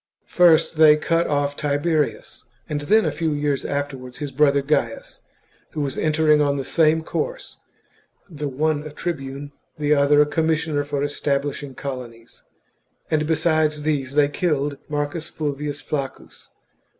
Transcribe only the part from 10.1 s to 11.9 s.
a commissioner for establishing